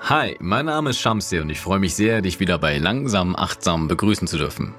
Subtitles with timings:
[0.00, 3.88] Hi, mein Name ist Shamsi und ich freue mich sehr, dich wieder bei Langsam Achtsam
[3.88, 4.74] begrüßen zu dürfen.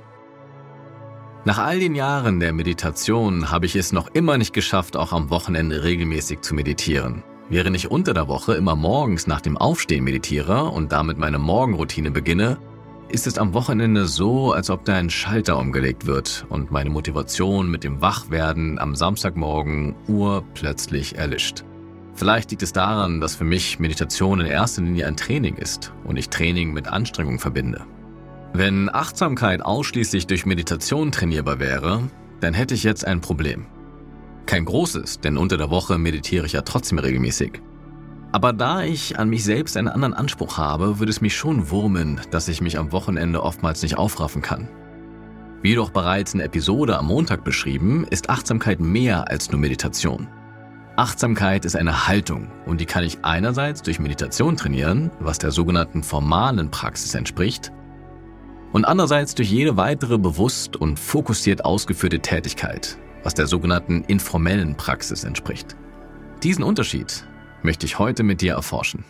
[1.43, 5.29] Nach all den Jahren der Meditation habe ich es noch immer nicht geschafft, auch am
[5.29, 7.23] Wochenende regelmäßig zu meditieren.
[7.49, 12.09] Während ich unter der Woche immer morgens nach dem Aufstehen meditiere und damit meine Morgenroutine
[12.09, 12.57] beginne,
[13.15, 17.71] ist es am Wochenende so, als ob da ein Schalter umgelegt wird und meine Motivation
[17.71, 21.63] mit dem Wachwerden am Samstagmorgen urplötzlich erlischt.
[22.13, 26.17] Vielleicht liegt es daran, dass für mich Meditation in erster Linie ein Training ist und
[26.17, 27.85] ich Training mit Anstrengung verbinde.
[28.51, 32.01] Wenn Achtsamkeit ausschließlich durch Meditation trainierbar wäre,
[32.41, 33.65] dann hätte ich jetzt ein Problem.
[34.45, 37.61] Kein großes, denn unter der Woche meditiere ich ja trotzdem regelmäßig.
[38.35, 42.19] Aber da ich an mich selbst einen anderen Anspruch habe, würde es mich schon wurmen,
[42.31, 44.67] dass ich mich am Wochenende oftmals nicht aufraffen kann.
[45.61, 50.27] Wie jedoch bereits in Episode am Montag beschrieben, ist Achtsamkeit mehr als nur Meditation.
[50.97, 56.03] Achtsamkeit ist eine Haltung und die kann ich einerseits durch Meditation trainieren, was der sogenannten
[56.03, 57.71] formalen Praxis entspricht,
[58.73, 65.23] und andererseits durch jede weitere bewusst und fokussiert ausgeführte Tätigkeit, was der sogenannten informellen Praxis
[65.23, 65.77] entspricht.
[66.43, 67.25] Diesen Unterschied
[67.63, 69.03] möchte ich heute mit dir erforschen.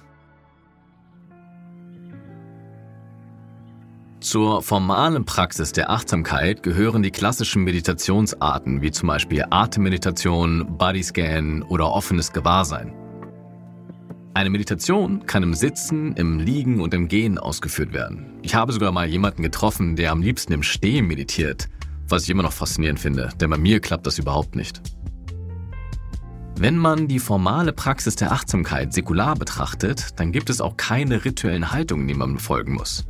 [4.25, 11.91] Zur formalen Praxis der Achtsamkeit gehören die klassischen Meditationsarten wie zum Beispiel Atemmeditation, Bodyscan oder
[11.91, 12.91] offenes Gewahrsein.
[14.33, 18.39] Eine Meditation kann im Sitzen, im Liegen und im Gehen ausgeführt werden.
[18.41, 21.69] Ich habe sogar mal jemanden getroffen, der am liebsten im Stehen meditiert,
[22.09, 24.81] was ich immer noch faszinierend finde, denn bei mir klappt das überhaupt nicht.
[26.57, 31.73] Wenn man die formale Praxis der Achtsamkeit säkular betrachtet, dann gibt es auch keine rituellen
[31.73, 33.05] Haltungen, die man folgen muss.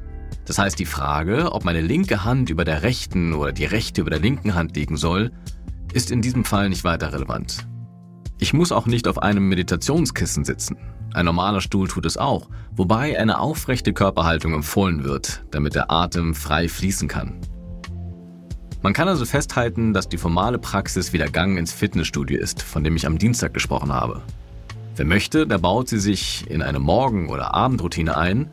[0.45, 4.09] Das heißt, die Frage, ob meine linke Hand über der rechten oder die rechte über
[4.09, 5.31] der linken Hand liegen soll,
[5.93, 7.67] ist in diesem Fall nicht weiter relevant.
[8.39, 10.78] Ich muss auch nicht auf einem Meditationskissen sitzen.
[11.13, 16.34] Ein normaler Stuhl tut es auch, wobei eine aufrechte Körperhaltung empfohlen wird, damit der Atem
[16.34, 17.39] frei fließen kann.
[18.85, 22.84] Man kann also festhalten, dass die formale Praxis wie der Gang ins Fitnessstudio ist, von
[22.84, 24.22] dem ich am Dienstag gesprochen habe.
[24.96, 28.51] Wer möchte, der baut sie sich in eine Morgen- oder Abendroutine ein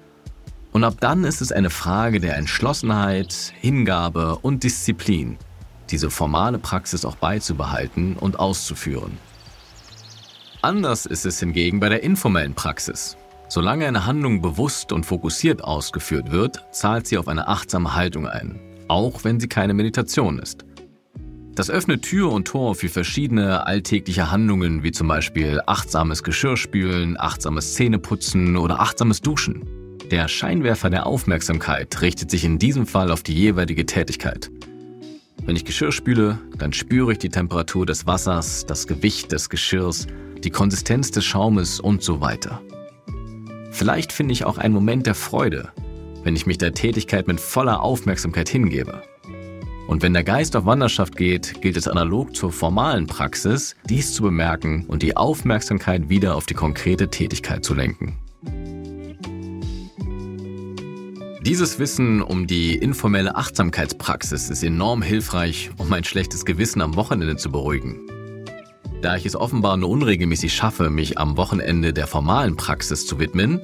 [0.72, 5.36] und ab dann ist es eine Frage der Entschlossenheit, Hingabe und Disziplin,
[5.90, 9.18] diese formale Praxis auch beizubehalten und auszuführen.
[10.62, 13.18] Anders ist es hingegen bei der informellen Praxis.
[13.48, 18.71] Solange eine Handlung bewusst und fokussiert ausgeführt wird, zahlt sie auf eine achtsame Haltung ein,
[18.92, 20.64] auch wenn sie keine Meditation ist.
[21.54, 27.74] Das öffnet Tür und Tor für verschiedene alltägliche Handlungen, wie zum Beispiel achtsames Geschirrspülen, achtsames
[27.74, 29.64] Zähneputzen oder achtsames Duschen.
[30.10, 34.50] Der Scheinwerfer der Aufmerksamkeit richtet sich in diesem Fall auf die jeweilige Tätigkeit.
[35.44, 40.06] Wenn ich Geschirr spüle, dann spüre ich die Temperatur des Wassers, das Gewicht des Geschirrs,
[40.44, 42.60] die Konsistenz des Schaumes und so weiter.
[43.70, 45.70] Vielleicht finde ich auch einen Moment der Freude,
[46.22, 49.02] wenn ich mich der Tätigkeit mit voller Aufmerksamkeit hingebe.
[49.88, 54.22] Und wenn der Geist auf Wanderschaft geht, gilt es analog zur formalen Praxis, dies zu
[54.22, 58.16] bemerken und die Aufmerksamkeit wieder auf die konkrete Tätigkeit zu lenken.
[61.44, 67.36] Dieses Wissen um die informelle Achtsamkeitspraxis ist enorm hilfreich, um mein schlechtes Gewissen am Wochenende
[67.36, 68.00] zu beruhigen.
[69.02, 73.60] Da ich es offenbar nur unregelmäßig schaffe, mich am Wochenende der formalen Praxis zu widmen,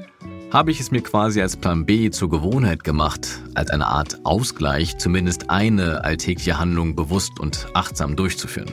[0.51, 4.97] habe ich es mir quasi als Plan B zur Gewohnheit gemacht, als eine Art Ausgleich
[4.97, 8.73] zumindest eine alltägliche Handlung bewusst und achtsam durchzuführen.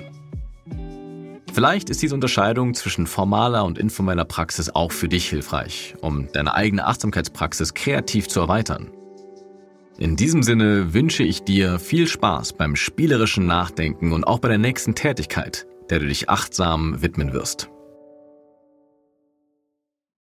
[1.53, 6.53] Vielleicht ist diese Unterscheidung zwischen formaler und informeller Praxis auch für dich hilfreich, um deine
[6.53, 8.91] eigene Achtsamkeitspraxis kreativ zu erweitern.
[9.97, 14.57] In diesem Sinne wünsche ich dir viel Spaß beim spielerischen Nachdenken und auch bei der
[14.57, 17.69] nächsten Tätigkeit, der du dich achtsam widmen wirst.